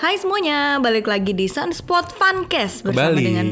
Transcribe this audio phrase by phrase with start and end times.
[0.00, 3.20] Hai semuanya, balik lagi di Sunspot Funcast bersama Kembali.
[3.20, 3.46] dengan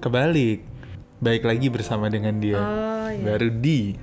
[0.00, 0.64] Kebalik.
[1.20, 2.56] Baik lagi bersama dengan dia.
[2.56, 3.20] Oh, iya.
[3.20, 4.00] Baru di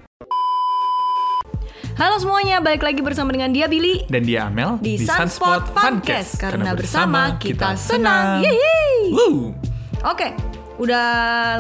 [1.98, 6.78] Halo semuanya, balik lagi bersama dengan dia Billy dan dia Amel di, Sunspot Funcast karena
[6.78, 8.46] bersama kita senang.
[8.46, 9.10] Yeay.
[9.10, 9.58] Woo.
[10.06, 10.38] Oke,
[10.76, 11.08] udah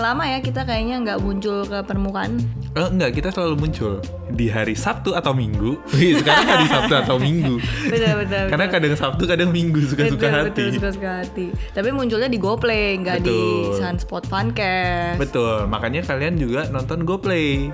[0.04, 2.36] lama ya kita kayaknya nggak muncul ke permukaan.
[2.76, 4.04] Eh, enggak, kita selalu muncul
[4.36, 5.80] di hari Sabtu atau Minggu.
[5.96, 7.56] Wih, sekarang hari Sabtu atau Minggu.
[7.92, 8.46] Betul betul.
[8.52, 8.76] Karena betul.
[8.76, 10.50] kadang Sabtu, kadang Minggu suka-suka hati.
[10.52, 11.46] Betul, suka-suka hati.
[11.72, 13.40] Tapi munculnya di GoPlay, nggak di.
[13.80, 15.16] Sunspot Funcast.
[15.16, 17.72] Betul, makanya kalian juga nonton GoPlay.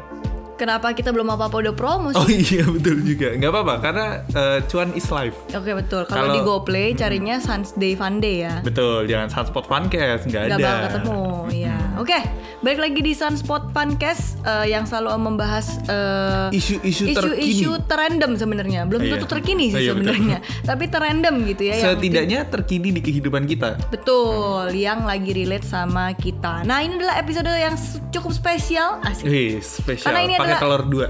[0.54, 2.18] Kenapa kita belum apa-apa udah promo sih?
[2.18, 3.34] Oh iya betul juga.
[3.34, 5.34] Nggak apa-apa karena eh, cuan is life.
[5.50, 6.06] Oke betul.
[6.06, 8.62] Kalau di GoPlay carinya Suns Day Fun Day ya.
[8.62, 10.62] Betul, jangan Sunspot Funcast, nggak Gak ada.
[10.62, 11.78] bakal ketemu, ya.
[11.98, 12.20] Oke,
[12.60, 17.58] balik lagi di Sunspot Funcast eh, yang selalu membahas eh, Isu-isu terkini.
[17.58, 18.86] isu terrandom sebenarnya.
[18.86, 19.12] Belum Iya.
[19.14, 21.76] tentu terkini sih Iya, sebenarnya, tapi terrandom gitu ya.
[21.76, 23.82] yang Setidaknya terkini di kehidupan kita.
[23.90, 26.62] betul, yang lagi relate sama kita.
[26.64, 27.74] Nah ini adalah episode yang
[28.10, 29.26] cukup spesial, asik.
[29.26, 30.06] Wih, spesial.
[30.06, 31.08] Karena ini Pakai telur dua.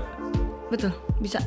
[0.70, 1.40] Betul, bisa.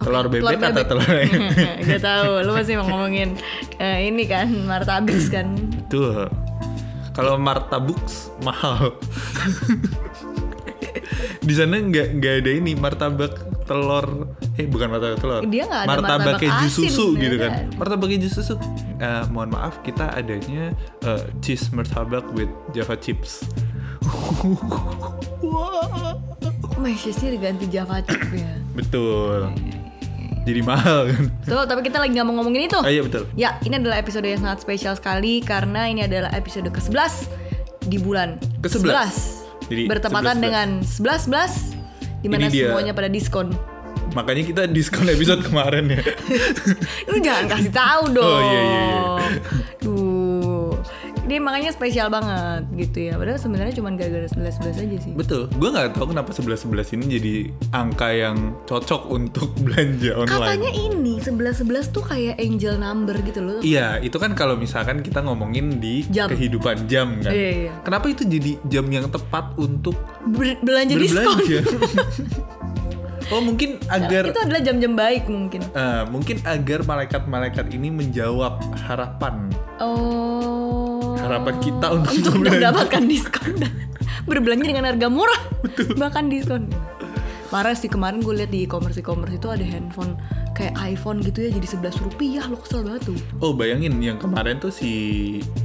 [0.00, 1.40] Telur Oke, bebek atau telur ayam?
[1.88, 3.36] Gak tahu, lu masih mau ngomongin
[3.78, 5.54] eh, ini kan martabak kan.
[5.84, 6.28] Betul.
[7.14, 8.96] Kalau martabux mahal.
[11.44, 13.36] Di sana nggak nggak ada ini martabak
[13.68, 17.36] telur eh bukan martabak telur Dia nggak ada martabak martabak keju asin, susu ya gitu
[17.36, 17.64] kan kan?
[17.76, 18.54] martabak keju susu
[18.94, 20.72] Eh, mohon maaf kita adanya
[21.04, 23.44] eh, cheese martabak with java chips.
[26.76, 28.52] Mesesnya diganti Java chip ya.
[28.72, 29.50] betul
[30.44, 32.76] jadi mahal kan Betul, tapi kita lagi nggak mau ngomongin itu.
[32.76, 36.68] ah, iya betul Ya, ini adalah episode yang sangat spesial sekali karena ini adalah episode
[36.68, 37.32] ke-11
[37.84, 38.84] di bulan Ke-11.
[39.64, 39.70] 11.
[39.70, 40.44] Jadi, bertepatan 11.
[40.44, 41.32] dengan 11
[42.20, 43.48] 11 di mana semuanya pada diskon.
[44.12, 46.00] makanya kita diskon episode kemarin ya
[47.08, 48.22] Lu jangan kasih tahu dong.
[48.22, 49.00] Oh, iya, iya, iya.
[51.34, 53.18] Dia makanya spesial banget gitu ya.
[53.18, 55.12] Padahal sebenarnya cuma gara-gara 11 11 aja sih.
[55.18, 57.34] Betul, gue nggak tahu kenapa 11-11 ini jadi
[57.74, 60.94] angka yang cocok untuk belanja Katanya online.
[60.94, 63.58] ini 11 11 tuh kayak angel number gitu loh.
[63.58, 66.30] Iya, itu kan kalau misalkan kita ngomongin di Jam.
[66.30, 67.34] kehidupan jam kan.
[67.34, 67.72] Iya, iya.
[67.82, 69.98] Kenapa itu jadi jam yang tepat untuk
[70.30, 71.34] Ber- belanja diskon.
[73.30, 75.60] oh mungkin agar Itu adalah jam-jam baik mungkin.
[75.64, 79.48] eh, mungkin agar malaikat-malaikat ini menjawab harapan.
[79.78, 81.16] Oh.
[81.16, 83.72] harapan kita untuk, untuk mendapatkan diskon dan
[84.28, 85.40] berbelanja dengan harga murah.
[85.96, 86.68] Bahkan diskon.
[87.48, 90.18] Parah sih kemarin gue lihat di e-commerce e-commerce itu ada handphone
[90.52, 92.44] kayak iPhone gitu ya jadi 11 rupiah.
[92.44, 93.18] Lo kesel banget tuh.
[93.38, 94.90] Oh bayangin yang kemarin tuh si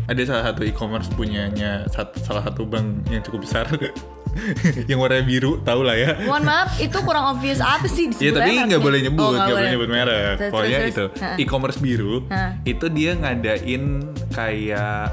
[0.05, 3.65] ada salah satu e-commerce punyanya salah satu bank yang cukup besar
[4.89, 6.15] yang warnanya biru tau lah ya.
[6.23, 9.69] mohon maaf itu kurang obvious apa sih Iya tapi nggak boleh nyebut, Oh, nggak boleh
[9.69, 10.35] nyebut merek.
[10.49, 11.05] Pokoknya itu
[11.37, 12.23] e-commerce biru
[12.63, 13.83] itu dia ngadain
[14.31, 15.11] kayak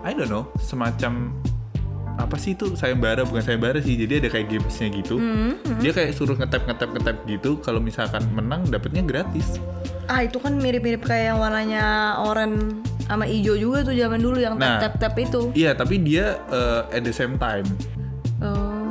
[0.00, 1.34] I don't know semacam
[2.18, 2.74] apa sih itu?
[2.74, 3.94] Sayembara bukan sayembara sih.
[3.94, 5.22] Jadi ada kayak gamesnya gitu.
[5.22, 7.62] Hmm, dia kayak suruh ngetap ngetap ngetap gitu.
[7.62, 9.62] Kalau misalkan menang dapetnya gratis.
[10.10, 11.84] Ah itu kan mirip-mirip kayak yang warnanya
[12.18, 12.74] oranye
[13.06, 14.82] sama hijau juga tuh zaman dulu yang Nah.
[14.82, 15.54] tap tap tap itu.
[15.54, 17.62] Iya tapi dia uh, at the same time.
[17.64, 17.97] oh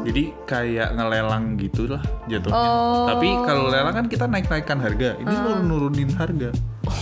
[0.08, 2.00] Jadi kayak ngelelang gitu lah
[2.32, 2.56] jatuhnya.
[2.56, 3.12] Oh.
[3.12, 5.20] Tapi kalau lelang kan kita naik-naikkan harga.
[5.20, 6.56] Ini nurun-nurunin harga.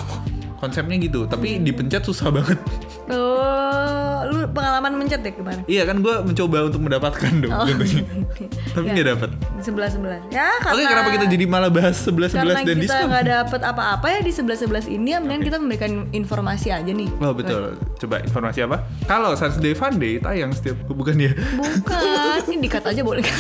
[0.62, 1.30] Konsepnya gitu.
[1.30, 2.58] Tapi dipencet susah banget.
[3.14, 3.75] oh
[4.36, 7.64] lu pengalaman mencet ya kemarin iya kan gue mencoba untuk mendapatkan dong Oh.
[7.64, 8.04] tentunya.
[8.76, 8.92] Tapi Ya.
[8.92, 9.30] nggak dapet.
[9.58, 12.82] sebelas sebelas ya karena Oke kenapa kita jadi malah bahas 11 karena 11 dan kita
[12.86, 13.08] diskon?
[13.08, 17.08] nggak dapet apa-apa ya di sebelas sebelas ini ya mending kita memberikan informasi aja nih
[17.18, 17.80] Oh betul.
[17.96, 18.78] Coba informasi apa?
[19.06, 21.32] Kalau Saturday Fun Day tayang setiap bukan ya?
[21.56, 23.40] bukan ini dikat aja boleh kan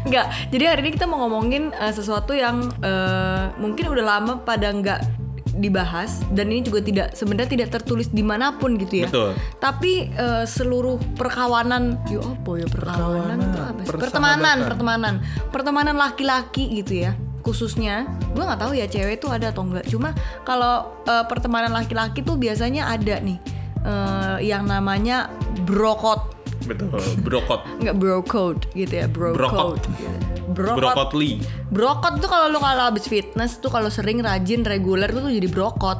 [0.00, 4.70] Enggak, jadi hari ini kita mau ngomongin eh, sesuatu yang eh, mungkin udah lama pada
[4.70, 5.19] nggak
[5.60, 9.08] dibahas dan ini juga tidak sebenarnya tidak tertulis di mana pun gitu ya.
[9.12, 9.30] Betul.
[9.60, 14.00] Tapi eh, seluruh perkawanan, yo apa ya perkawanan itu apa sih?
[14.00, 15.14] Pertemanan, pertemanan,
[15.52, 17.12] pertemanan laki-laki gitu ya.
[17.40, 19.84] Khususnya, gue nggak tahu ya cewek itu ada atau enggak.
[19.86, 20.16] Cuma
[20.48, 23.38] kalau eh, pertemanan laki-laki tuh biasanya ada nih
[23.84, 25.28] eh, yang namanya
[25.68, 27.00] brokot Betul.
[27.20, 27.60] Brokot.
[27.78, 29.58] nggak bro code gitu ya bro Brokot.
[29.78, 30.12] code gitu.
[30.50, 31.30] brokot Brokotli.
[31.68, 35.98] brokot tuh kalau lu kalau habis fitness tuh kalau sering rajin reguler tuh, jadi brokot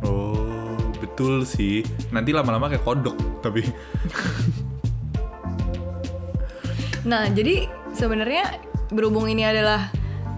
[0.00, 1.82] Oh, betul sih.
[2.08, 3.62] Nanti lama-lama kayak kodok tapi
[7.04, 9.88] nah jadi sebenarnya berhubung ini adalah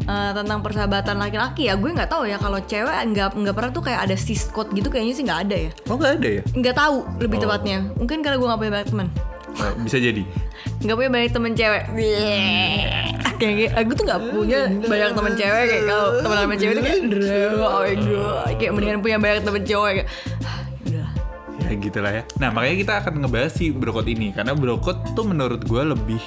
[0.00, 3.82] eh, tentang persahabatan laki-laki ya gue nggak tahu ya kalau cewek nggak nggak pernah tuh
[3.82, 6.42] kayak ada sis code gitu kayaknya sih nggak ada ya Oh nggak ada ya?
[6.52, 7.42] nggak tahu lebih Oh.
[7.44, 9.08] tepatnya mungkin karena gue nggak punya banyak teman
[9.85, 10.23] bisa jadi.
[10.81, 11.82] nggak punya banyak temen cewek.
[13.41, 16.85] Kayak kayak aku tuh nggak punya banyak teman cewek kayak kalau teman teman cewek tuh
[16.85, 17.00] kayak
[17.56, 18.52] oh my god.
[18.56, 20.06] Kayak mendingan punya banyak teman cowok kayak
[20.44, 21.08] "Ah, udah.
[21.61, 22.23] Ya gitulah ya.
[22.41, 26.20] Nah makanya kita akan ngebahas si brokot ini karena brokot tuh menurut gue lebih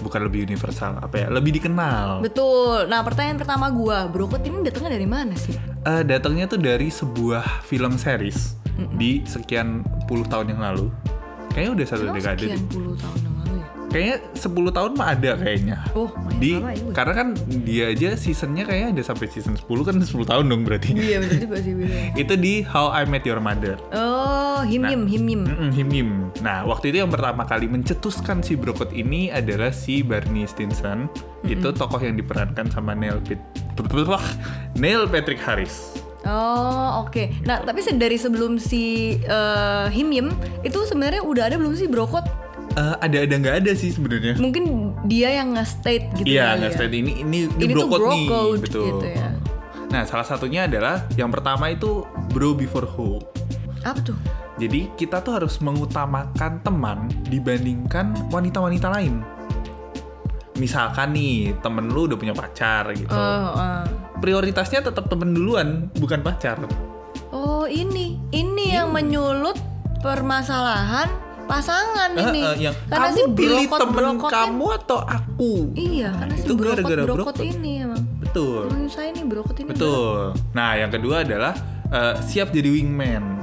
[0.00, 2.24] bukan lebih universal apa ya lebih dikenal.
[2.24, 2.88] Betul.
[2.88, 5.54] Nah pertanyaan pertama gua brokot ini datangnya dari mana sih?
[5.84, 8.56] Eh, datangnya tuh dari sebuah film series
[8.96, 10.88] di sekian puluh tahun yang lalu
[11.50, 12.60] kayaknya udah satu dekade deh.
[12.98, 17.12] tahun yang lalu ya kayaknya 10 tahun mah ada kayaknya oh di lama ya, karena
[17.12, 17.28] kan
[17.66, 21.58] dia aja seasonnya kayaknya ada sampai season 10 kan 10 tahun dong berarti iya juga
[21.58, 21.74] sih
[22.22, 26.08] itu di How I Met Your Mother oh him him him him Mm-mm, him him.
[26.44, 31.08] Nah, waktu itu yang pertama kali mencetuskan si Brokot ini adalah si Barney Stinson.
[31.44, 33.40] Itu tokoh yang diperankan sama Neil Pit
[34.76, 35.96] Neil Patrick Harris.
[36.28, 37.32] Oh oke.
[37.48, 40.28] Nah tapi dari sebelum si eh, Him Yim
[40.60, 42.24] itu sebenarnya udah ada belum sih Brokot?
[42.70, 44.38] Eh, ada ada nggak ada sih sebenarnya.
[44.38, 46.86] Mungkin dia yang nge-state gitu Iya, kali nggak ya.
[46.86, 48.86] ini ini ini, Ini tuh Brokot nih, Brokot betul.
[48.86, 49.28] gitu ya.
[49.90, 53.18] Nah, salah satunya adalah yang pertama itu Bro Before Hoe.
[53.82, 54.14] Apa tuh?
[54.60, 59.24] Jadi kita tuh harus mengutamakan teman dibandingkan wanita-wanita lain.
[60.60, 63.10] Misalkan nih temen lu udah punya pacar gitu.
[63.10, 63.82] Oh, eh.
[64.20, 66.60] Prioritasnya tetap temen duluan, bukan pacar.
[67.30, 69.56] oh ini ini yang menyulut
[70.00, 71.08] permasalahan
[71.44, 72.40] pasangan Eh, ini.
[72.40, 75.52] eh, yang Karena kamu si pilih Brokot- temen Brokot kamu atau aku?
[75.72, 77.36] Iya, karena si itu brokot gara-gara brokot brokot.
[77.42, 78.02] ini emang.
[78.20, 79.68] Betul, saya ini brokot ini.
[79.68, 80.20] betul.
[80.52, 81.54] Nah, yang kedua adalah
[81.88, 83.39] eh, siap jadi wingman.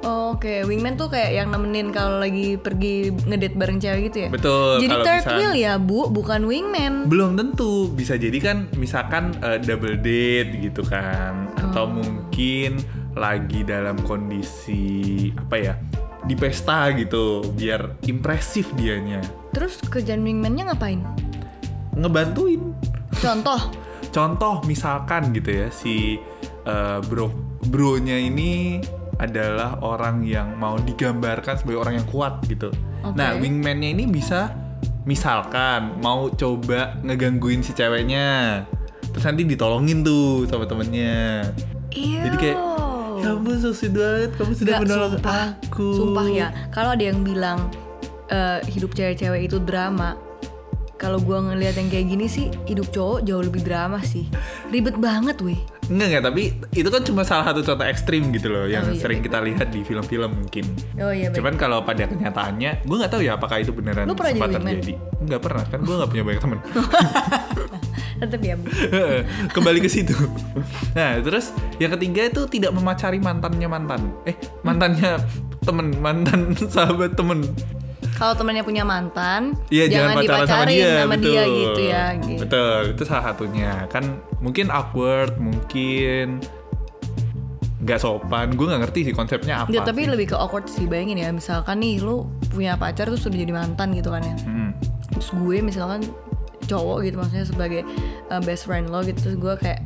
[0.00, 4.28] Oh, Oke, wingman tuh kayak yang nemenin kalau lagi pergi ngedate bareng cewek gitu ya.
[4.30, 4.72] Betul.
[4.78, 6.92] Jadi third misal- wheel ya, Bu, bukan wingman.
[7.06, 11.92] Belum tentu bisa jadi kan misalkan eh, double date gitu kan atau Oh.
[11.92, 12.78] mungkin
[13.12, 14.86] lagi dalam kondisi
[15.34, 15.74] apa ya
[16.22, 19.18] di pesta gitu biar impresif dianya
[19.50, 21.02] Terus kerjaan wingman-nya ngapain?
[21.92, 22.62] ngebantuin
[23.12, 23.58] Contoh.
[24.08, 26.22] Contoh misalkan gitu ya si
[26.62, 27.32] eh, bro
[27.66, 28.78] bronya ini
[29.18, 32.70] adalah orang yang mau digambarkan sebagai orang yang kuat gitu.
[33.02, 33.14] Oke.
[33.18, 34.54] Nah wingman-nya ini bisa
[35.02, 38.62] misalkan mau coba ngegangguin si ceweknya,
[39.10, 41.50] terus nanti ditolongin tuh sama temennya.
[41.90, 42.58] Jadi kayak
[43.18, 45.42] ya ampun so sweet banget kamu sudah Nggak, menolong sumpah.
[45.66, 45.88] aku.
[45.90, 47.58] Sumpah ya, kalau ada yang bilang
[48.30, 50.14] eh, hidup cewek-cewek itu drama,
[50.94, 54.30] kalau gua ngelihat yang kayak gini sih, hidup cowok jauh lebih drama sih.
[54.70, 55.58] Ribet banget weh.
[55.88, 56.42] Enggak enggak tapi
[56.76, 59.26] itu kan cuma salah satu contoh ekstrim gitu loh yang Oh, iya, sering iya.
[59.26, 60.64] kita lihat di film-film mungkin.
[61.00, 61.32] Oh iya.
[61.32, 64.94] Cuman kalau pada kenyataannya, gue nggak tahu ya apakah itu beneran Lu pernah sempat terjadi.
[65.24, 66.58] Nggak pernah kan, gue nggak punya banyak temen.
[68.18, 68.56] Tetep ya.
[69.54, 70.14] Kembali ke situ.
[70.92, 74.10] Nah, terus yang ketiga itu tidak memacari mantannya mantan.
[74.26, 74.34] Eh,
[74.66, 75.22] mantannya
[75.62, 77.46] temen, mantan sahabat temen.
[78.18, 81.22] Kalau temennya punya mantan, Iya, jangan, jangan, pacaran sama dia, sama betul.
[81.30, 82.04] dia gitu ya.
[82.18, 82.40] Gitu.
[82.42, 83.72] Betul, itu salah satunya.
[83.86, 84.04] Kan
[84.42, 86.42] mungkin awkward, mungkin
[87.78, 88.58] nggak sopan.
[88.58, 89.70] Gue nggak ngerti sih konsepnya apa.
[89.70, 90.10] Nggak, tapi sih.
[90.10, 93.94] lebih ke awkward sih bayangin ya misalkan nih lu punya pacar terus sudah jadi mantan
[93.94, 94.74] gitu kan ya Hmm.
[95.14, 96.02] terus gue misalkan
[96.66, 97.82] cowok gitu maksudnya sebagai
[98.28, 99.80] uh, best friend lo gitu terus gue kayak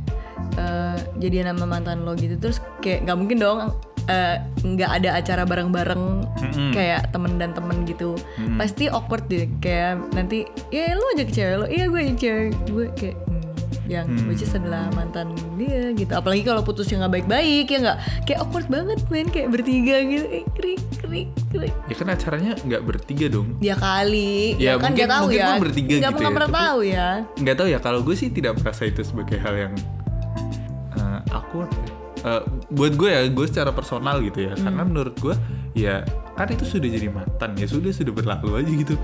[0.57, 3.57] uh, jadian sama mantan lo gitu terus kayak nggak mungkin dong
[4.05, 6.71] uh, nggak ada acara bareng-bareng Mm-mm.
[6.71, 8.15] kayak temen dan temen gitu
[8.55, 12.85] pasti awkward deh kayak nanti ya lu ajak cewek lo iya gue ajak cewek gue
[12.95, 13.41] kayak hmm,
[13.83, 16.07] yang which is adalah mantan dia gitu.
[16.09, 20.23] Apalagi kalau putus yang nggak baik-baik ya nggak kayak awkward banget men kayak bertiga gitu.
[20.31, 21.73] Eh, krik krik krik.
[21.91, 23.59] Ya kan acaranya nggak bertiga dong.
[23.59, 24.55] ya kali.
[24.55, 25.59] Ya, kan mungkin- nggak tahu mungkin ya.
[25.59, 27.07] bertiga nggak gitu nggak ya, pernah tapi- tahu ya.
[27.35, 29.73] nggak tahu ya kalau gue sih tidak merasa itu sebagai hal yang
[30.95, 31.91] uh, awkward ya.
[32.23, 32.39] Uh,
[32.69, 34.63] buat gue ya gue secara personal gitu ya Hmm.
[34.63, 35.35] karena menurut gue
[35.73, 38.95] ya kan itu sudah jadi mantan ya sudah sudah berlalu aja gitu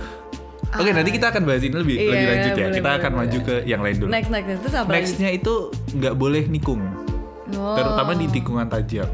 [0.71, 0.95] oke Ah.
[0.95, 3.19] nanti kita akan bahas ini lebih Iya, lebih lanjut ya boleh, kita boleh, akan boleh.
[3.21, 5.53] maju ke yang lain dulu next next terus apa nextnya itu
[5.93, 6.79] nggak boleh nikung
[7.49, 7.75] Oh.
[7.75, 9.09] terutama di tikungan tajam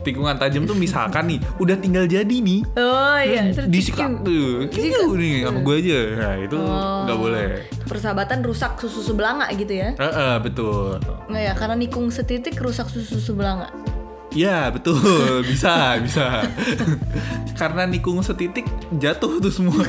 [0.00, 2.60] tikungan tajam tuh misalkan nih udah tinggal jadi nih.
[2.74, 4.20] Oh iya terus disikat.
[4.20, 4.66] tuh.
[4.68, 5.98] Kiu nih sama gue aja.
[6.14, 7.04] Nah itu Oh.
[7.04, 7.48] nggak boleh.
[7.84, 9.92] Persahabatan rusak susu sebelanga gitu ya?
[9.92, 10.96] Eh, eh, betul.
[11.26, 13.68] Nggak ya karena nikung setitik rusak susu sebelanga.
[14.30, 15.00] Ya betul.
[15.48, 16.44] Bisa bisa.
[17.60, 19.82] Karena nikung setitik jatuh tuh semua.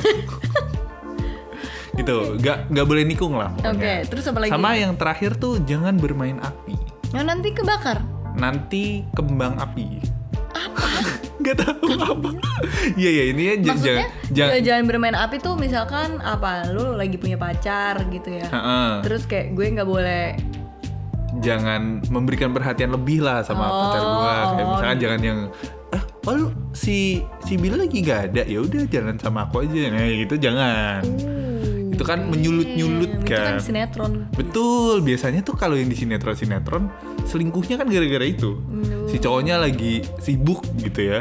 [1.92, 2.16] Gitu.
[2.40, 4.08] Nggak nggak boleh nikung lah oke pokoknya.
[4.08, 4.50] terus apa lagi?
[4.50, 6.72] Sama yang terakhir tuh jangan bermain api.
[7.12, 7.98] Yang nanti kebakar
[8.40, 10.00] nanti kembang api.
[10.56, 10.88] Apa?
[11.40, 12.30] Nggak tahu apa.
[12.96, 17.16] Iya ya ini ya maksudnya jangan jangan jangan bermain api tuh misalkan apa lu lagi
[17.16, 18.48] punya pacar gitu ya.
[18.48, 18.88] Heeh.
[19.04, 20.36] terus kayak gue nggak boleh
[21.38, 24.34] jangan memberikan perhatian lebih lah sama Oh, pacar gua.
[24.34, 24.70] Kayak oh.
[24.74, 25.38] misalkan jangan yang
[25.90, 28.42] ah oh lu si si Bill lagi gak ada?
[28.44, 29.80] Ya udah jalan sama aku aja.
[29.94, 31.00] Nah gitu jangan.
[31.06, 31.39] Uh.
[32.00, 33.60] Itu itu kan menyulut-nyulut Itu kan kan.
[33.60, 34.12] sinetron.
[34.32, 36.88] Betul, biasanya tuh kalau yang di sinetron-sinetron
[37.22, 38.56] selingkuhnya kan gara-gara itu.
[39.06, 41.20] Si cowoknya lagi sibuk gitu ya.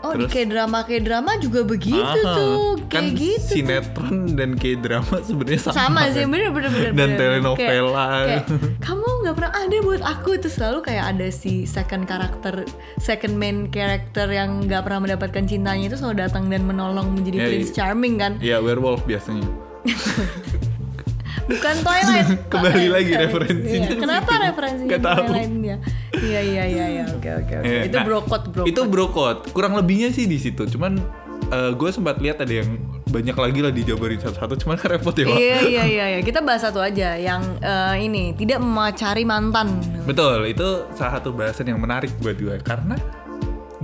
[0.00, 3.40] Oh, di kayak drama kayak drama juga begitu Ah, tuh, kayak kan gitu.
[3.40, 3.48] tuh.
[3.50, 5.74] sinetron dan kayak drama sebenarnya sama.
[5.74, 7.16] sama sih bener bener bener Dan bener.
[7.16, 8.04] telenovela.
[8.20, 8.44] kayak, kayak,
[8.80, 13.68] kamu nggak pernah ada buat aku itu selalu kayak ada si second karakter second main
[13.68, 18.14] character yang nggak pernah mendapatkan cintanya itu selalu datang dan menolong menjadi Ya, prince charming
[18.16, 19.48] kan Iya, werewolf biasanya.
[21.50, 22.28] bukan Twilight.
[22.52, 23.88] Kembali lagi Iya, referensinya.
[23.88, 25.24] Ke kenapa referensinya ke tahu.
[25.28, 25.76] Twilight ya
[26.24, 27.04] iya iya iya iya.
[27.12, 27.68] Oke oke oke.
[27.68, 28.70] Iya, itu nah, brokot brokot.
[28.70, 29.38] Itu brokot.
[29.52, 30.64] Kurang lebihnya sih di situ.
[30.64, 31.24] Cuman
[31.54, 32.66] gue sempat lihat ada yang
[33.06, 34.58] banyak lagi lah dijabarin satu-satu.
[34.64, 36.20] Cuman kan repot ya, iya iya iya iya.
[36.24, 37.14] kita bahas satu aja.
[37.14, 39.78] Yang eh, ini tidak memacari mantan.
[40.02, 42.98] Betul, itu salah satu bahasan yang menarik buat gue karena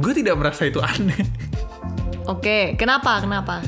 [0.00, 1.22] gue tidak merasa itu aneh.
[2.26, 2.74] oke.
[2.74, 3.22] Kenapa?
[3.22, 3.62] Kenapa?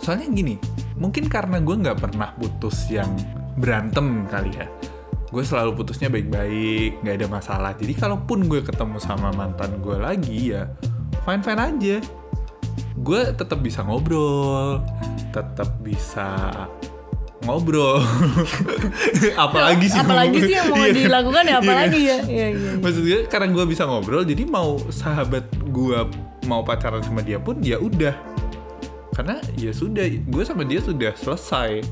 [0.00, 0.56] Soalnya gini,
[1.00, 3.08] mungkin karena gue nggak pernah putus yang
[3.56, 4.68] berantem kali ya.
[5.30, 7.72] Gue selalu putusnya baik-baik, nggak ada masalah.
[7.72, 10.68] Jadi kalaupun gue ketemu sama mantan gue lagi ya
[11.22, 11.96] fine-fine aja.
[12.94, 14.84] Gue tetap bisa ngobrol,
[15.30, 16.28] tetap bisa
[17.40, 18.04] ngobrol.
[19.44, 20.98] apalagi sih apalagi gue- sih yang mau Iya kan?
[20.98, 24.76] dilakukan ya Iya apalagi ya iya iya Maksud gue karena gue bisa ngobrol jadi mau
[24.88, 25.98] sahabat gue
[26.44, 28.12] mau pacaran sama dia pun ya udah
[29.20, 31.84] karena ya sudah gue sama dia sudah selesai.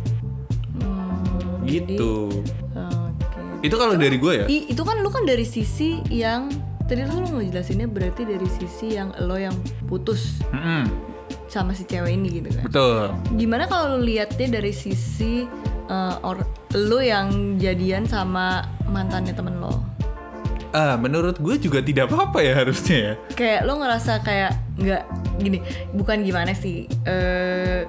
[0.80, 2.32] Hmm, gitu.
[2.72, 3.40] Oke.
[3.60, 4.46] Itu kalau dari gue ya?
[4.48, 6.48] I- itu kan lu kan dari sisi yang
[6.88, 9.52] tadi lu lu ngejelasinnya berarti dari sisi yang lo yang
[9.84, 10.88] putus Mm-mm,
[11.52, 12.64] sama si cewek ini gitu kan?
[12.64, 13.12] Betul.
[13.36, 15.44] Gimana kalau lu lihatnya dari sisi
[15.84, 16.40] eh, or
[16.72, 19.84] lu yang jadian sama mantannya temen lo?
[20.72, 23.12] Ah menurut gue juga tidak apa-apa ya harusnya ya.
[23.36, 25.02] Kayak lo ngerasa kayak nggak
[25.42, 25.58] gini
[25.94, 27.82] bukan gimana sih eh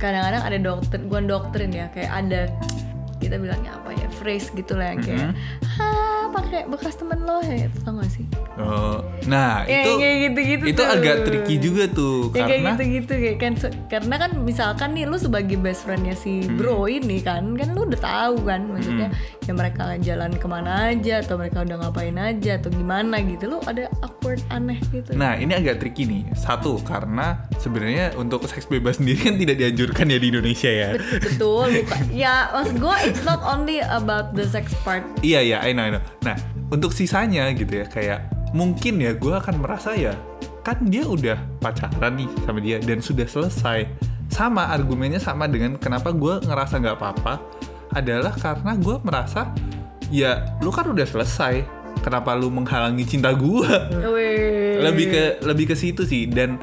[0.00, 2.48] kadang-kadang ada dokter bukan doktrin ya kayak ada
[3.20, 5.36] kita bilangnya apa ya phrase gitu lah kayak
[5.76, 5.99] ah
[6.32, 10.76] pakai bekas temen lo ya tau gak sih Oh, nah Ya, itu kayak gitu-gitu itu
[10.76, 10.86] tuh.
[10.86, 13.52] agak tricky juga tuh ya kayak karena gitu-gitu kayak kan
[13.88, 16.56] karena kan misalkan nih lu sebagai best friendnya si Hmm.
[16.56, 19.08] bro ini kan kan lu udah tahu kan maksudnya
[19.40, 23.58] ya mereka jalan ke mana aja atau mereka udah ngapain aja atau gimana gitu lu
[23.62, 26.22] ada awkward aneh gitu Nah, ini agak tricky nih.
[26.32, 30.88] Satu, karena sebenarnya untuk seks bebas sendiri kan tidak dianjurkan ya di Indonesia ya.
[31.18, 35.72] betul bukan ya maksud gue it's not only about the sex part Iya iya, I
[35.72, 36.02] know, I know.
[36.20, 36.36] Nah,
[36.68, 40.12] untuk sisanya gitu ya, kayak mungkin ya gue akan merasa ya,
[40.60, 43.88] kan dia udah pacaran nih sama dia dan sudah selesai.
[44.30, 47.34] Sama argumennya sama dengan kenapa gue ngerasa nggak apa-apa
[47.90, 49.50] adalah karena gue merasa
[50.12, 51.82] ya lu kan udah selesai.
[52.00, 53.68] Kenapa lu menghalangi cinta gue?
[54.80, 56.56] Lebih ke lebih ke situ sih dan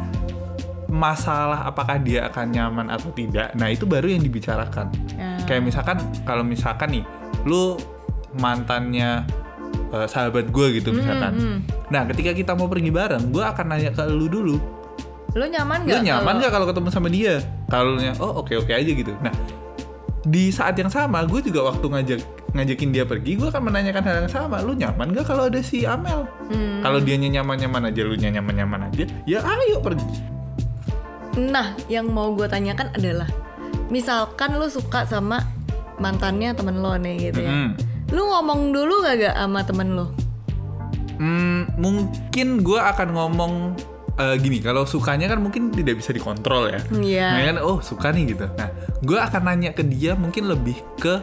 [0.87, 3.53] masalah apakah dia akan nyaman atau tidak.
[3.53, 4.89] Nah itu baru yang dibicarakan.
[5.13, 5.37] Ya.
[5.45, 7.03] Kayak misalkan kalau misalkan nih,
[7.45, 7.77] lu
[8.39, 9.27] mantannya
[9.89, 11.33] eh, sahabat gue gitu misalkan.
[11.33, 11.57] hmm.
[11.87, 14.57] Nah ketika kita mau pergi bareng, gue akan nanya ke lu dulu.
[15.37, 17.35] lu nyaman Lu gak nyaman kalau- gak kalau ketemu sama dia?
[17.69, 19.13] Kalau lu oh oke oke aja gitu.
[19.21, 19.29] Nah
[20.23, 22.19] di saat yang sama, gue juga waktu ngajak
[22.51, 24.59] ngajakin dia pergi, gue akan menanyakan hal yang sama.
[24.59, 26.25] Lu nyaman gak kalau ada si Amel?
[26.49, 26.81] Hmm.
[26.81, 30.03] Kalau dia nyaman-nyaman aja, lu nyaman-nyaman aja, ya ayo pergi.
[31.37, 33.29] Nah, yang mau gue tanyakan adalah,
[33.87, 35.45] misalkan lu suka sama
[36.01, 37.69] mantannya temen lo nih gitu ya, Mm.
[38.11, 40.05] Lu ngomong dulu gak gak sama temen lo?
[41.17, 43.53] Hmm, mungkin gue akan ngomong
[44.21, 46.81] eh, gini, kalau sukanya kan mungkin tidak bisa dikontrol ya.
[46.93, 47.27] Iya.
[47.33, 48.45] Nah, kan, oh suka nih gitu.
[48.57, 48.69] Nah,
[49.01, 51.21] gue akan nanya ke dia mungkin lebih ke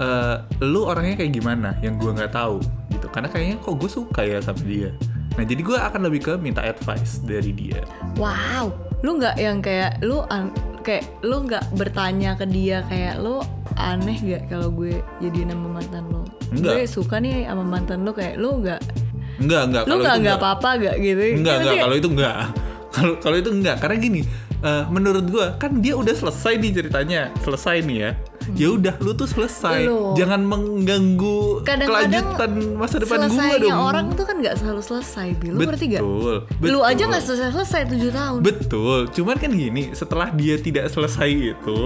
[0.00, 2.64] eh, lu orangnya kayak gimana yang gue nggak tahu
[2.96, 3.06] gitu.
[3.12, 4.90] Karena kayaknya kok gue suka ya sama dia.
[5.38, 7.84] Nah, jadi gue akan lebih ke minta advice dari dia.
[8.18, 10.24] Wow, lu nggak yang kayak lu
[10.90, 13.38] kayak lu nggak bertanya ke dia kayak lu
[13.78, 16.26] aneh gak kalau gue jadi nama mantan lo?
[16.50, 16.82] Enggak.
[16.82, 18.80] Gue suka nih sama mantan lo kayak lu nggak
[19.38, 19.82] Enggak, enggak.
[19.86, 21.22] lu nggak nggak apa-apa gak gitu?
[21.38, 21.72] Enggak, Iya enggak.
[21.72, 21.80] sih?
[21.80, 22.34] Kalau itu enggak.
[22.90, 23.76] Kalau kalau itu enggak.
[23.78, 24.20] Karena gini,
[24.60, 27.30] eh, menurut gua kan dia udah selesai nih ceritanya.
[27.38, 28.10] Selesai nih ya.
[28.56, 29.86] Ya udah, lu tuh selesai.
[29.86, 30.14] Loh.
[30.14, 33.80] Jangan mengganggu Kadang-kadang kelanjutan masa depan gua selesainya dong.
[33.80, 35.54] orang tuh kan nggak selalu selesai, Bil.
[35.54, 36.02] Lu ngerti gak?
[36.02, 36.36] Betul.
[36.70, 38.40] Lu aja nggak selesai selesai tujuh tahun.
[38.40, 41.78] Betul, cuman kan gini, setelah dia tidak selesai itu,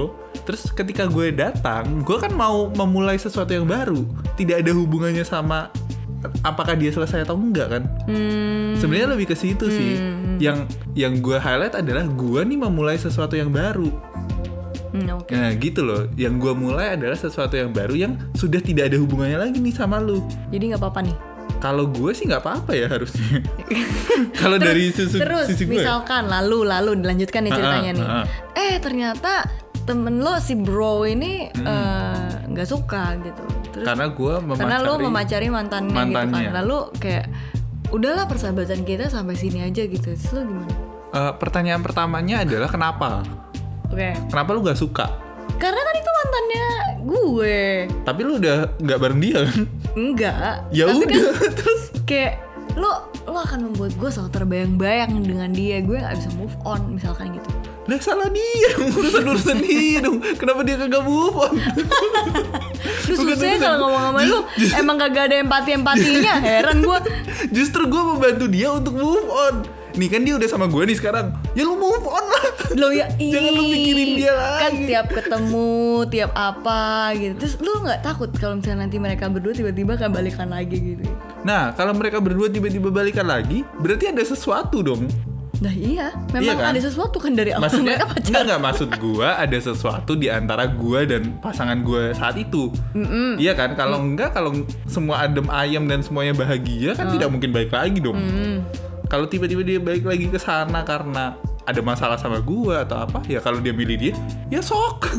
[0.45, 4.05] terus ketika gue datang, gue kan mau memulai sesuatu yang baru,
[4.35, 5.69] tidak ada hubungannya sama
[6.41, 7.83] apakah dia selesai atau enggak kan?
[8.09, 10.01] Hmm, Sebenarnya lebih ke situ sih.
[10.41, 13.93] Yang yang gue highlight adalah gue nih memulai sesuatu yang baru.
[14.95, 15.31] Hmm, oke.
[15.31, 19.37] Nah gitu loh, yang gue mulai adalah sesuatu yang baru yang sudah tidak ada hubungannya
[19.41, 20.23] lagi nih sama lu.
[20.49, 21.17] Jadi nggak apa-apa nih.
[21.57, 23.41] Kalau gue sih nggak apa-apa ya harusnya.
[24.41, 25.75] Kalau dari sisi, Terus sisi gue.
[25.75, 25.81] ya.
[25.83, 28.07] misalkan lalu lalu dilanjutkan nih Ah, ceritanya ah, nih.
[28.07, 28.25] ah,
[28.55, 29.33] Eh ternyata
[29.83, 34.93] temen lo si bro ini eh, nggak suka gitu terus Karena gue memacari karena lo
[34.99, 36.25] memacari mantannya, mantannya.
[36.33, 37.27] gitu kan lalu kayak
[37.91, 40.73] udahlah persahabatan kita sampai sini aja gitu terus lo gimana
[41.13, 43.23] Eh, pertanyaan pertamanya adalah kenapa?
[43.95, 45.07] Oke Kenapa lu gak suka?
[45.55, 46.67] karena kan itu mantannya
[47.01, 47.59] gue
[48.03, 49.61] Tapi lu udah nggak bareng dia kan?
[49.95, 51.23] enggak ya Tapi kan udah,
[51.63, 52.33] terus kayak
[52.75, 52.91] lo
[53.25, 57.49] lo akan membuat gue selalu terbayang-bayang dengan dia gue nggak bisa move on misalkan gitu
[57.85, 60.17] lah salah dia urusan urusan dia dong.
[60.41, 61.53] Kenapa dia kagak move on?
[63.13, 64.41] Lu susah kalau ngomong sama lu
[64.73, 66.99] Emang gak ada empati-empatinya Heran gue
[67.53, 69.69] Justru gue membantu dia untuk move on.
[69.95, 71.31] Nih kan dia udah sama gue nih sekarang.
[71.55, 72.45] Ya lu move on lah.
[72.75, 74.89] Lo ya Jangan lu mikirin dia Kan lagi.
[74.89, 75.77] tiap ketemu
[76.09, 76.83] Tiap apa
[77.13, 81.05] gitu Terus lu gak takut kalau misalnya nanti mereka berdua Tiba-tiba kan balikan lagi gitu
[81.45, 85.05] Nah, kalau mereka berdua tiba-tiba balikan lagi, berarti ada sesuatu dong.
[85.61, 86.73] Nah iya Memang Iya kan?
[86.73, 90.65] ada sesuatu kan dari awal Maksudnya mereka pacaran enggak maksud gua ada sesuatu di antara
[90.67, 92.73] gua dan pasangan gua saat itu.
[93.37, 93.77] Iya kan?
[93.77, 94.51] Kalau enggak kalau
[94.85, 98.17] semua adem ayam dan semuanya bahagia kan tidak mungkin baik lagi dong.
[98.17, 98.59] Mm.
[99.09, 103.41] Kalau tiba-tiba dia balik lagi ke sana karena ada masalah sama gua atau apa, ya
[103.41, 104.15] kalau dia milih dia,
[104.53, 105.13] ya sok.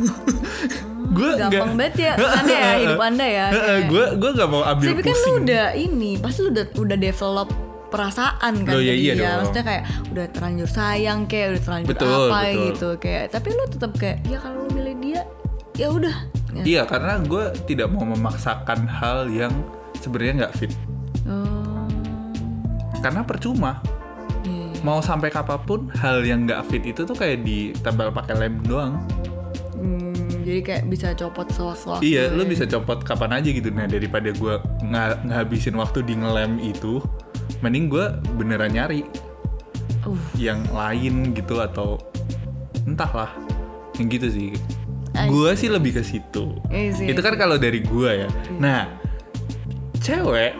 [1.15, 3.45] gua Gampang banget ya Anda ya hidup anda ya
[3.87, 7.47] gue gue nggak mau ambil Tapi kan lu udah ini Pasti lu udah, udah develop
[7.93, 9.45] perasaan kan Loh, ya iya dong.
[9.45, 12.59] Maksudnya kayak udah terlanjur sayang kayak udah terlanjur Betul, apa betul.
[12.67, 15.21] gitu kayak tapi lu tetap kayak ya kalau lu milih dia
[15.75, 16.17] ya udah.
[16.55, 16.63] Ya.
[16.63, 19.51] Iya, karena gue tidak mau memaksakan hal yang
[19.99, 20.71] sebenarnya nggak fit.
[23.05, 23.85] Karena percuma.
[24.41, 24.81] iya, iya.
[24.81, 28.97] Mau sampai kapan pun hal yang nggak fit itu tuh kayak ditempel pakai lem doang.
[29.77, 32.01] Hmm, jadi kayak bisa copot sewaktu-waktu.
[32.01, 32.33] Iya, ya.
[32.33, 33.69] lu bisa copot kapan aja gitu.
[33.69, 34.55] Nah, daripada gue
[34.89, 36.97] nga- ngabisin waktu di ngelem itu,
[37.61, 38.05] mending gue
[38.41, 39.05] beneran nyari
[40.05, 41.97] Uh, yang lain gitu atau
[42.85, 43.33] entahlah
[43.97, 44.49] yang gitu sih.
[45.25, 46.61] Gue sih lebih ke situ.
[46.69, 47.09] iya.
[47.09, 48.29] Itu kan kalau dari gue ya.
[48.61, 48.85] Nah,
[49.97, 50.53] cewek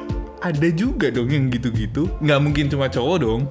[0.46, 2.06] ada juga dong yang gitu-gitu.
[2.22, 3.42] Nggak mungkin cuma cowok dong.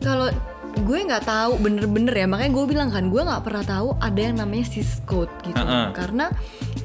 [0.00, 0.32] Kalau
[0.72, 4.40] gue nggak tahu bener-bener ya makanya gue bilang kan gue nggak pernah tahu ada yang
[4.40, 5.92] namanya sis code gitu Uh-uh.
[5.92, 6.32] karena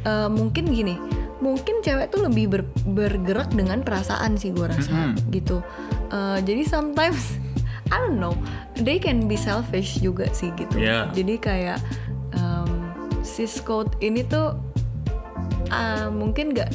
[0.04, 1.00] eh, mungkin gini
[1.40, 5.32] mungkin cewek tuh lebih ber- bergerak dengan perasaan sih gue rasa Mm-mm.
[5.32, 5.64] gitu
[6.08, 7.40] Eh, jadi sometimes
[7.94, 8.36] I don't know
[8.76, 11.08] they can be selfish juga sih gitu Yeah.
[11.12, 11.80] jadi kayak
[12.32, 12.92] em,
[13.24, 14.52] sis code ini tuh
[15.68, 16.72] ah, mungkin nggak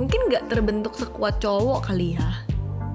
[0.00, 2.28] mungkin nggak terbentuk sekuat cowok kali ya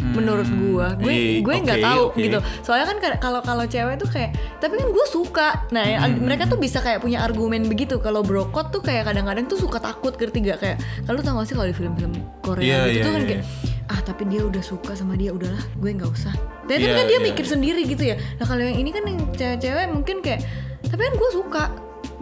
[0.06, 2.20] menurut gua gue Eh, gue nggak oke, tahu oke.
[2.20, 6.22] gitu soalnya kan kalau kalau cewek tuh kayak tapi kan gue suka nah ya, Hmm.
[6.22, 10.14] mereka tuh bisa kayak punya argumen begitu kalau brokot tuh kayak kadang-kadang tuh suka takut
[10.14, 13.12] ngerti gak kayak kalau tau gak sih kalau di film-film Korea Iya, gitu iya, tuh
[13.12, 13.30] kan iya.
[13.30, 13.44] kayak
[13.86, 16.34] ah tapi dia udah suka sama dia udahlah gue nggak usah
[16.66, 17.26] dan Iya, kan dia iya.
[17.26, 20.42] mikir sendiri gitu ya nah kalau yang ini kan yang cewek-cewek mungkin kayak
[20.86, 21.64] tapi kan gue suka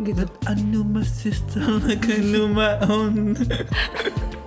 [0.02, 3.36] gitu I knew my sister like I knew my own.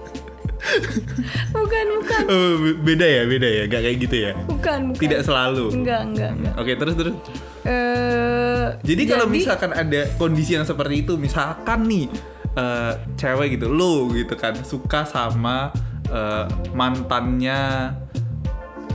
[1.53, 4.33] bukan bukan Oh, be- beda ya, beda ya, gak kayak gitu ya.
[4.43, 5.65] bukan bukan Tidak selalu.
[5.73, 7.15] enggak enggak enggak Oke, terus terus.
[7.63, 12.07] eh Jadi kalau misalkan ada kondisi yang seperti itu, misalkan nih
[12.53, 15.71] eh, cewek gitu, lo gitu kan suka sama
[16.07, 17.93] eh, mantannya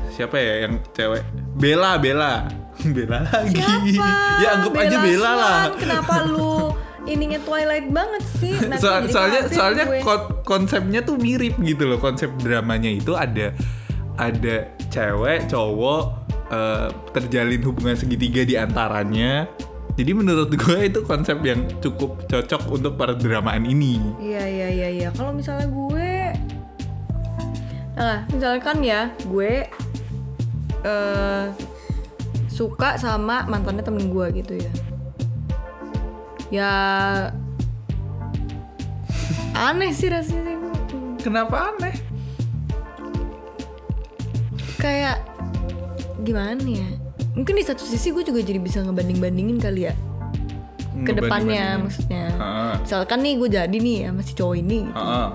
[0.09, 1.23] siapa ya yang cewek?
[1.53, 2.47] Bella, Bella.
[2.87, 3.53] Bella lagi.
[3.53, 4.07] siapa
[4.39, 5.55] ya anggap aja Bella lah.
[5.73, 10.01] Kenapa lu ininya Twilight banget sih Nanti So- soalnya soalnya gue.
[10.01, 13.53] kon- konsepnya tuh mirip gitu loh konsep dramanya itu ada
[14.15, 14.55] ada
[14.87, 16.03] cewek cowok
[16.47, 19.49] eh, terjalin hubungan segitiga di antaranya
[19.91, 25.09] jadi menurut gue itu konsep yang cukup cocok untuk perdramaan ini Iya iya iya iya.
[25.11, 26.11] Kalau misalnya gue,
[27.93, 29.67] nah misalkan ya gue
[30.81, 31.45] eh
[32.47, 34.71] suka sama mantannya temen gue gitu ya.
[36.51, 36.71] Ya
[39.55, 40.59] aneh sih rasanya
[41.23, 41.95] kenapa aneh
[44.75, 45.23] Kayak
[46.25, 46.89] gimana ya?
[47.37, 49.95] Mungkin di satu sisi gue juga jadi bisa ngebanding-bandingin kali ya.
[51.01, 52.29] ke depannya maksudnya.
[52.29, 52.73] Heeh.
[52.85, 55.01] Misalkan nih gue jadi nih ya masih cowok ini gitu.
[55.01, 55.29] Heeh.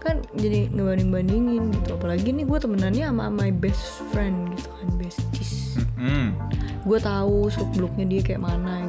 [0.00, 5.76] kan jadi ngebanding-bandingin gitu apalagi nih gue temenannya sama my best friend gitu kan besties
[5.76, 6.32] Mm-mm.
[6.88, 8.80] gue tahu seluk beluknya dia kayak mana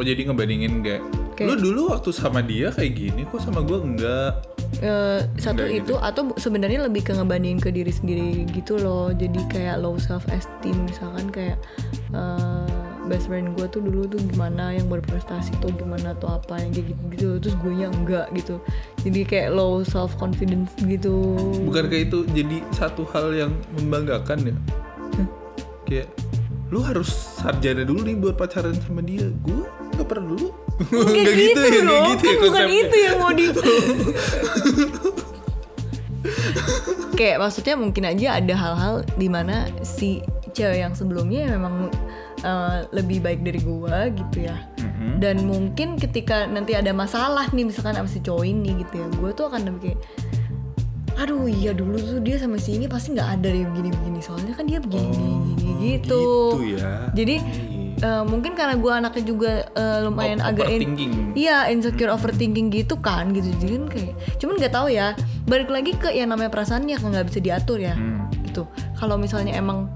[0.00, 1.00] oh jadi ngebandingin gak
[1.36, 4.32] Kayak- lu dulu waktu sama dia kayak gini kok sama gue enggak?
[4.80, 9.10] Eh, satu Enggak itu atau bu- sebenarnya lebih ke ngebandingin ke diri sendiri gitu loh.
[9.10, 11.60] Jadi kayak low self esteem misalkan kayak
[12.10, 16.70] eh, best friend gue tuh dulu tuh gimana yang berprestasi tuh gimana tuh apa yang
[16.70, 18.56] kayak gitu gitu terus gue nya enggak gitu.
[19.02, 21.36] Jadi kayak low self confidence gitu.
[21.64, 24.56] Bukankah itu jadi satu hal yang membanggakan ya?
[25.84, 26.08] Kayak
[26.70, 29.26] lu harus sarjana dulu nih buat pacaran sama dia.
[29.42, 29.66] Gue
[30.10, 30.50] perlu.
[30.80, 32.80] Nggak Nggak gitu, gitu ya, dong, gitu ya kan bukan konsepnya.
[32.82, 33.46] itu yang mau di
[37.14, 40.20] Kayak maksudnya mungkin aja ada hal-hal di mana si
[40.50, 41.92] cewek yang sebelumnya memang
[42.40, 45.16] eh, lebih baik dari gua gitu ya Mhm.
[45.16, 49.30] dan mungkin ketika nanti ada masalah nih misalkan sama si cowok ini gitu ya gue
[49.30, 50.00] tuh akan lebih kayak
[51.16, 54.64] aduh iya dulu tuh dia sama si ini pasti nggak ada deh begini-begini soalnya kan
[54.64, 56.24] dia begini gini, gini, gitu.
[56.56, 57.12] gitu ya.
[57.12, 57.69] jadi Iya.
[58.00, 61.12] Eh, mungkin karena gue anaknya juga eh, lumayan agak in- overthinking.
[61.34, 63.48] iya insecure overthinking gitu kan gitu.
[63.56, 65.12] Jadi kan kayak cuman nggak tahu ya.
[65.44, 68.26] Balik lagi ke yang namanya perasaan yang nggak bisa diatur ya Hmm.
[68.44, 68.64] gitu.
[68.94, 69.88] Kalau misalnya emang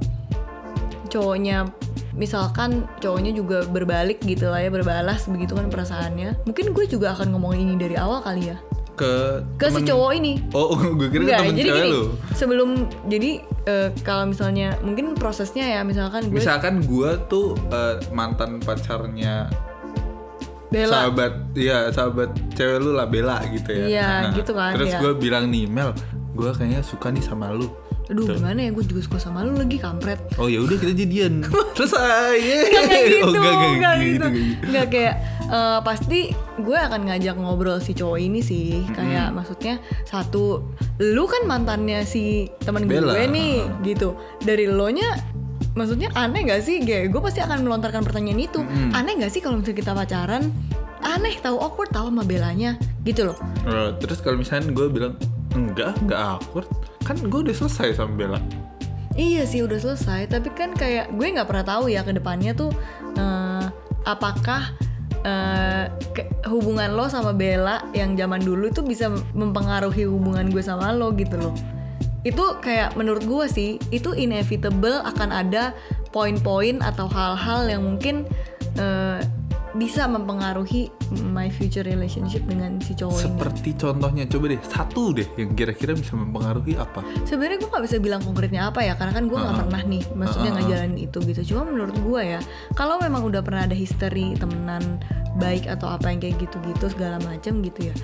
[1.08, 1.70] cowoknya
[2.14, 6.46] misalkan cowoknya juga berbalik gitu lah ya berbalas begitu kan perasaannya.
[6.46, 8.58] Mungkin gue juga akan ngomong ini dari awal kali ya
[8.94, 9.14] ke
[9.54, 12.02] ke si temen- cowok ini Oh, gue kira Enggak, temen jadi cewek gini lu.
[12.32, 12.68] sebelum
[13.04, 13.30] jadi
[13.64, 19.50] eh, kalau misalnya mungkin prosesnya ya misalkan gue Misalkan gue tuh eh, mantan pacarnya
[20.68, 23.86] bela sahabat, iya sahabat cewek lu lah Bella gitu ya.
[23.86, 24.98] Iya, gitu kan, Terus iya.
[24.98, 25.94] gue bilang nih Mel,
[26.34, 27.70] gue kayaknya suka nih sama lu.
[28.04, 31.40] Aduh gimana ya gue juga suka sama lu lagi kampret Oh ya udah kita jadian.
[31.78, 32.36] Selesai.
[32.36, 34.26] Nggak kayak gitu, oh, enggak, enggak, nggak gitu, gitu.
[34.28, 34.64] gitu.
[34.68, 35.14] Nggak kayak
[35.48, 36.20] eh, pasti
[36.60, 38.84] gue akan ngajak ngobrol si cowok ini sih.
[38.92, 40.68] Kayak maksudnya satu,
[41.00, 44.18] lu kan mantannya si teman gue nih, gitu.
[44.42, 45.16] Dari lo nya
[45.74, 46.82] maksudnya aneh gak sih?
[46.82, 48.60] Kayak gue pasti akan melontarkan pertanyaan itu.
[48.94, 50.50] Aneh gak sih kalau misalnya kita pacaran?
[51.04, 53.38] Aneh, tahu awkward tahu sama belanya, gitu loh.
[53.68, 55.14] Oh, terus kalau misalnya gue bilang
[55.52, 56.68] enggak, enggak awkward.
[57.04, 58.40] Kan gue udah selesai sama Bella.
[59.14, 62.74] Iya sih udah selesai, tapi kan kayak gue nggak pernah tahu ya ke depannya tuh
[63.14, 63.66] eh,
[64.02, 64.74] apakah
[66.12, 71.16] ke- hubungan lo sama Bella yang zaman dulu itu bisa mempengaruhi hubungan gue sama lo
[71.16, 71.56] gitu loh.
[72.28, 75.72] Itu kayak menurut gue sih itu inevitable akan ada
[76.12, 78.28] poin-poin atau hal-hal yang mungkin
[78.76, 79.24] eh,
[79.74, 80.86] bisa mempengaruhi
[81.34, 83.26] my future relationship dengan si cowok ini.
[83.26, 87.02] Seperti contohnya, coba deh satu deh yang kira-kira bisa mempengaruhi apa?
[87.26, 90.50] Sebenarnya gue nggak bisa bilang konkretnya apa ya, karena kan gue nggak pernah nih, maksudnya
[90.54, 91.40] ngejalanin itu gitu.
[91.54, 92.40] Cuma menurut gue ya,
[92.78, 95.02] kalau memang udah pernah ada history temenan
[95.42, 97.94] baik atau apa yang kayak gitu-gitu segala macam gitu ya,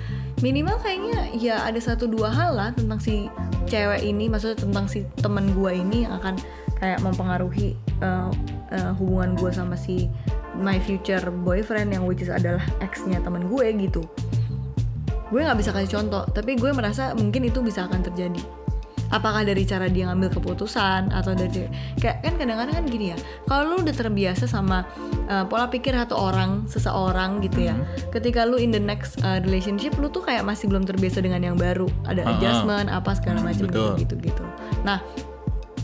[0.43, 3.31] minimal kayaknya ya ada satu dua hal lah tentang si
[3.71, 6.35] cewek ini, maksudnya tentang si teman gue ini yang akan
[6.75, 8.27] kayak mempengaruhi uh,
[8.75, 10.11] uh, hubungan gue sama si
[10.59, 14.03] my future boyfriend yang which is adalah ex-nya teman gue gitu
[15.31, 18.43] gue nggak bisa kasih contoh tapi gue merasa mungkin itu bisa akan terjadi
[19.11, 21.67] apakah dari cara dia ngambil keputusan atau dari
[21.99, 24.87] kayak kan kadang-kadang kan gini ya kalau lu udah terbiasa sama
[25.27, 27.75] uh, pola pikir satu orang seseorang gitu ya
[28.15, 31.59] ketika lu in the next uh, relationship lu tuh kayak masih belum terbiasa dengan yang
[31.59, 32.31] baru ada ah.
[32.35, 33.99] adjustment apa segala macam betul.
[33.99, 34.43] gitu gitu
[34.87, 35.03] nah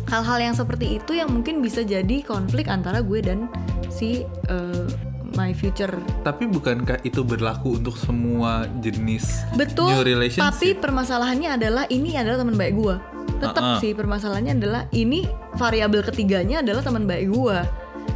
[0.08, 3.52] hal-hal yang seperti itu yang mungkin bisa jadi konflik antara gue dan
[3.98, 4.86] si uh,
[5.34, 9.92] my future Tapi bukankah itu berlaku untuk semua jenis Betul.
[9.92, 10.54] new relationship?
[10.54, 13.02] Tapi permasalahannya adalah ini adalah teman baik gua.
[13.38, 13.80] Tetap Ah, ah.
[13.80, 17.66] sih permasalahannya adalah ini variabel ketiganya adalah teman baik gua.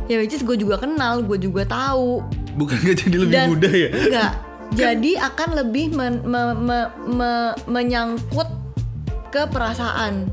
[0.05, 2.23] Ya which is gue juga kenal, gue juga tahu.
[2.51, 3.89] bukankah jadi lebih Dan mudah ya?
[3.91, 4.33] enggak.
[4.71, 8.47] Jadi akan lebih men- me- me- me- menyangkut
[9.27, 10.31] ke perasaan.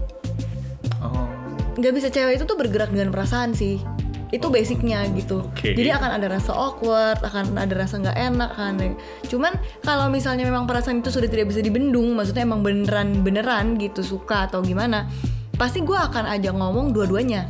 [0.98, 1.26] Oh.
[1.74, 3.82] Nggak bisa cewek itu tuh bergerak dengan perasaan sih.
[4.28, 5.40] Itu basicnya gitu.
[5.40, 5.72] Oke.
[5.72, 8.76] Jadi akan ada rasa awkward, akan ada rasa nggak enak kan.
[9.24, 14.04] Cuman kalau misalnya memang perasaan itu sudah tidak bisa dibendung, maksudnya emang beneran beneran gitu
[14.04, 15.08] suka atau gimana,
[15.56, 17.48] pasti gue akan ajak ngomong dua-duanya.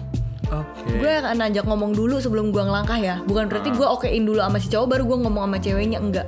[0.48, 1.02] Oke.
[1.02, 3.20] Gue akan ajak ngomong dulu sebelum gue ngelangkah ya.
[3.26, 6.26] Bukan berarti gue okein dulu sama si cowok baru gue ngomong sama ceweknya enggak.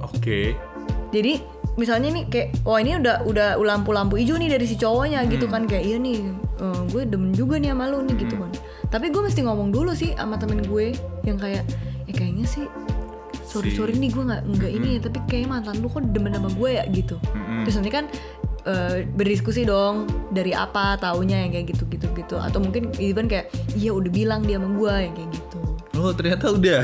[0.00, 0.54] Oke.
[1.12, 1.40] Jadi
[1.76, 5.54] misalnya nih kayak wah ini udah udah lampu-lampu hijau nih dari si cowoknya gitu Hmm.
[5.54, 6.18] kan kayak iya nih
[6.58, 8.50] eh, gue demen juga nih sama lu nih gitu kan.
[8.88, 10.96] Tapi gue mesti ngomong dulu sih sama temen gue
[11.28, 11.64] yang kayak
[12.08, 12.64] ya kayaknya sih
[13.44, 16.48] sorry sorry nih gue nggak nggak ini ya tapi kayak mantan lu kok demen sama
[16.52, 17.16] gue ya gitu.
[17.64, 18.04] Terus nanti kan
[18.68, 23.48] eh, berdiskusi dong dari apa taunya yang kayak gitu gitu gitu atau mungkin even kayak
[23.76, 25.47] iya udah bilang dia sama gue yang kayak gitu.
[25.98, 26.80] Oh ternyata udah.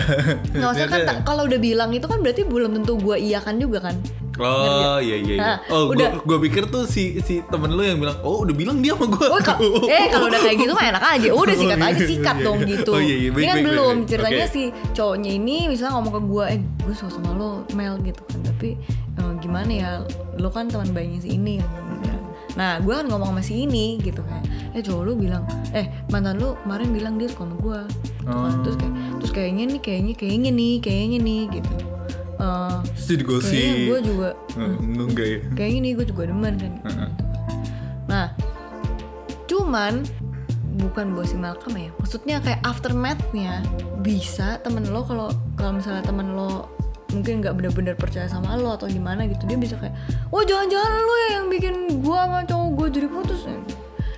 [0.50, 3.78] Nggak usah kan kalau udah bilang itu kan berarti belum tentu gue iya kan juga
[3.80, 3.94] kan.
[4.34, 5.34] Oh iya iya.
[5.34, 5.38] iya.
[5.38, 6.18] Nah, oh udah.
[6.18, 9.26] gue pikir tuh si si temen lu yang bilang, oh udah bilang dia sama gue.
[9.30, 11.28] Oh, ka- eh kalau udah kayak gitu mah enak aja.
[11.30, 12.70] Udah sikat Oh, iya, aja sikat iya, dong iya.
[12.74, 12.90] gitu.
[12.90, 13.30] Oh, iya, iya.
[13.30, 14.50] Baik, Ini kan baik, belum baik, ceritanya Oke.
[14.50, 18.38] si cowoknya ini misalnya ngomong ke gue, eh gue suka sama lo Mel gitu kan.
[18.42, 18.68] Tapi
[19.14, 19.90] eh, gimana ya,
[20.34, 21.70] lo kan teman baiknya si ini gitu.
[22.54, 24.42] Nah gue kan ngomong sama si ini gitu kan.
[24.72, 27.80] Eh cowok lu bilang, eh mantan lu kemarin bilang dia suka sama gue.
[27.90, 28.34] Gitu kan.
[28.34, 28.50] Oh.
[28.62, 31.74] Terus kayak, terus kayaknya nih, kayaknya, kayaknya nih, kayaknya nih gitu.
[32.34, 33.50] Eh, Terus jadi gosip.
[33.54, 34.28] kayaknya gue juga
[34.82, 35.38] enggak ya.
[35.54, 36.86] kayaknya nih gue juga demen kan gitu.
[36.90, 37.10] Heeh.
[38.04, 38.26] nah
[39.46, 40.02] cuman
[40.82, 43.62] bukan gosip Malcolm ya maksudnya kayak aftermathnya
[44.02, 46.66] bisa temen lo kalau kalau misalnya temen lo
[47.14, 49.46] mungkin nggak bener-bener percaya sama lo atau gimana gitu.
[49.46, 49.94] Dia bisa kayak
[50.34, 53.42] wah jangan-jangan lo ya yang bikin gue sama cowok gue jadi putus.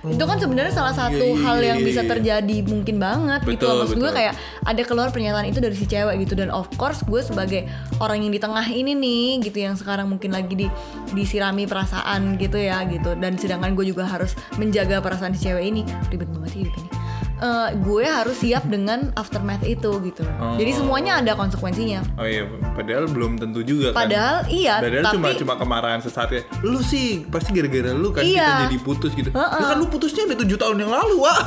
[0.07, 2.09] Itu kan sebenarnya salah iya, satu iya, hal yang iya, bisa iya.
[2.15, 4.33] terjadi mungkin banget gitu Betul, loh maksud gue kayak
[4.63, 6.33] ada keluar pernyataan itu dari si cewek gitu.
[6.39, 7.67] Dan of course gue sebagai
[7.99, 10.67] orang yang di tengah ini nih gitu yang sekarang mungkin lagi di
[11.11, 13.19] disirami perasaan gitu ya gitu.
[13.19, 15.81] Dan sedangkan gue juga harus menjaga perasaan si cewek ini.
[16.07, 17.06] Ribet banget sih hidup ini
[17.37, 20.53] Eh, gue harus siap dengan aftermath itu gitu Oh.
[20.53, 24.03] jadi semuanya ada konsekuensinya Oh iya, padahal belum tentu juga kan.
[24.03, 26.41] Padahal iya, Padahal tapi cuma cuma kemarahan sesaat ya.
[26.61, 28.41] Lu sih pasti gara-gara lu kan Iya.
[28.41, 29.29] kita jadi putus gitu.
[29.29, 29.53] Heeh.
[29.55, 31.37] Ya kan lu putusnya udah tujuh tahun yang lalu, Wak.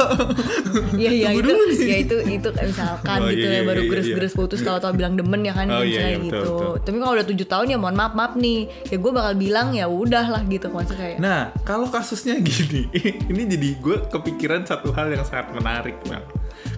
[0.92, 1.79] Iya iya itu nih.
[1.81, 4.79] ya itu itu kayak misalkan Oh, gitu iya, ya iya, baru iya, geres-geres putus kalau
[4.79, 6.38] tau bilang demen ya kan Oh, iya, iya, betul, gitu.
[6.44, 6.72] betul.
[6.81, 8.61] Tapi kalau udah tujuh tahun ya mohon maaf maaf nih.
[8.87, 11.16] Ya gue bakal bilang ya udah lah gitu maksudnya kayak.
[11.18, 12.87] Nah, kalau kasusnya gini,
[13.31, 16.25] ini jadi gue kepikiran satu hal yang sangat menarik, Bang.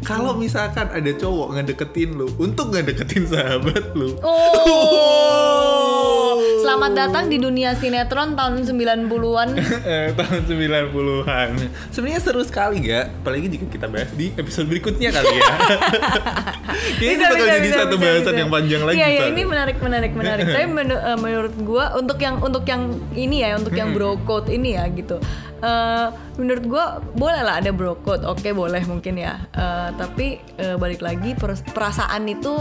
[0.03, 4.19] Kalau misalkan ada cowok ngedeketin lu untuk ngedeketin sahabat lu.
[4.23, 6.29] Oh.
[6.43, 9.49] Selamat datang di dunia sinetron tahun 90-an.
[9.83, 11.49] Eh, tahun 90-an.
[11.91, 15.53] Sebenarnya seru sekali ya, apalagi jika kita bahas di episode berikutnya kali ya.
[16.99, 18.41] Kayaknya ini Bisa, bakal bisa, jadi bisa, satu bisa, bahasan bisa.
[18.41, 18.97] yang panjang lagi.
[18.99, 19.31] Iya, Pak.
[19.31, 20.45] ini menarik, menarik, menarik.
[20.55, 22.83] Tapi menu- eh, menurut gua untuk yang untuk yang
[23.15, 25.19] ini ya, untuk yang bro code ini ya gitu.
[25.63, 26.07] Eh,
[26.39, 28.23] menurut gua boleh lah ada bro code.
[28.25, 29.47] Oke, boleh mungkin ya.
[29.51, 30.27] Eh, tapi
[30.59, 31.35] eh, balik lagi
[31.75, 32.55] perasaan itu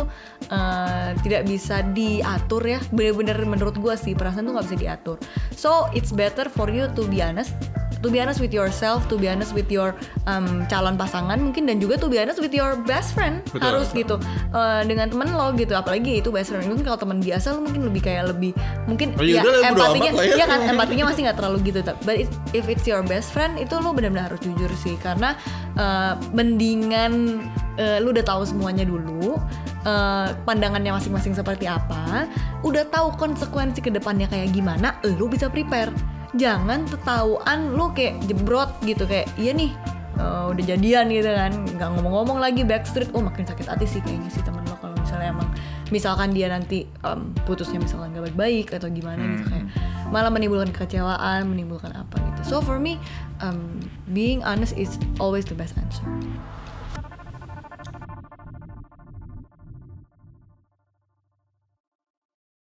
[0.50, 2.80] eh, tidak bisa diatur ya.
[2.90, 5.18] Bener-bener menurut gua sih perasaan tuh nggak bisa diatur.
[5.54, 7.54] So, it's better for you to be honest
[8.02, 9.94] to be honest with yourself, to be honest with your
[10.26, 13.46] um, calon pasangan mungkin dan juga to be honest with your best friend.
[13.54, 14.18] Betul, harus gitu.
[14.52, 16.66] Eh, dengan temen lo gitu apalagi itu best friend.
[16.66, 18.58] Mungkin kalau teman biasa lo mungkin lebih kayak lebih
[18.90, 20.34] mungkin Oh, ya ya empatinya ya.
[20.34, 21.80] ya kan empatinya masih nggak terlalu gitu.
[21.86, 24.98] Tapi but it- if it's your best friend itu lo benar-benar harus jujur sih.
[24.98, 25.38] Karena
[25.78, 27.46] eh, mendingan
[27.78, 29.40] eh, lo udah tahu semuanya dulu
[29.86, 32.28] eh, pandangannya masing-masing seperti apa
[32.66, 35.94] udah tahu konsekuensi ke depannya kayak gimana lo bisa prepare.
[36.32, 39.76] Jangan ketahuan lu kayak jebrot gitu kayak iya nih
[40.16, 41.52] eh, udah jadian gitu kan.
[41.76, 43.12] Nggak ngomong-ngomong lagi backstreet.
[43.12, 45.52] Oh makin sakit hati sih kayaknya sih temen lo kalau misalnya emang
[45.92, 49.68] misalkan dia nanti em, putusnya misalkan gak baik-baik atau gimana gitu kayak
[50.08, 52.42] malah menimbulkan kekecewaan menimbulkan apa gitu.
[52.48, 52.96] So for me
[53.44, 53.84] um,
[54.16, 56.08] being honest is always the best answer